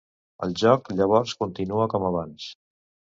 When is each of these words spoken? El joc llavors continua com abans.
El 0.45 0.53
joc 0.61 0.87
llavors 0.99 1.33
continua 1.41 1.85
com 1.95 2.07
abans. 2.09 2.49